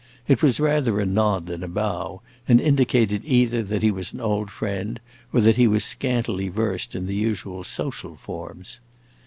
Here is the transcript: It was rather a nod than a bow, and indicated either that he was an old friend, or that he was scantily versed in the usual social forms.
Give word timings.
It 0.27 0.41
was 0.41 0.59
rather 0.59 0.99
a 0.99 1.05
nod 1.05 1.45
than 1.45 1.61
a 1.61 1.67
bow, 1.67 2.23
and 2.47 2.59
indicated 2.59 3.21
either 3.23 3.61
that 3.61 3.83
he 3.83 3.91
was 3.91 4.13
an 4.13 4.19
old 4.19 4.49
friend, 4.49 4.99
or 5.31 5.41
that 5.41 5.57
he 5.57 5.67
was 5.67 5.83
scantily 5.83 6.47
versed 6.49 6.95
in 6.95 7.05
the 7.05 7.13
usual 7.13 7.63
social 7.63 8.15
forms. 8.17 8.79